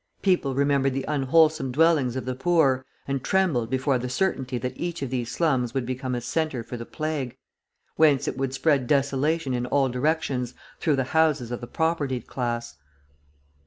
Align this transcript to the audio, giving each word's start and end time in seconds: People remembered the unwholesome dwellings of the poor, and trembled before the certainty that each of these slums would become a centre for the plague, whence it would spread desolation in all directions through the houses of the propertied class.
People 0.23 0.55
remembered 0.55 0.95
the 0.95 1.05
unwholesome 1.07 1.71
dwellings 1.71 2.15
of 2.15 2.25
the 2.25 2.33
poor, 2.33 2.83
and 3.07 3.23
trembled 3.23 3.69
before 3.69 3.99
the 3.99 4.09
certainty 4.09 4.57
that 4.57 4.75
each 4.75 5.03
of 5.03 5.11
these 5.11 5.29
slums 5.29 5.75
would 5.75 5.85
become 5.85 6.15
a 6.15 6.21
centre 6.21 6.63
for 6.63 6.75
the 6.75 6.87
plague, 6.87 7.37
whence 7.97 8.27
it 8.27 8.35
would 8.35 8.51
spread 8.51 8.87
desolation 8.87 9.53
in 9.53 9.67
all 9.67 9.89
directions 9.89 10.55
through 10.79 10.95
the 10.95 11.03
houses 11.13 11.51
of 11.51 11.61
the 11.61 11.67
propertied 11.67 12.25
class. 12.25 12.77